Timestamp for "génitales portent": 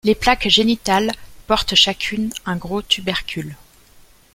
0.49-1.75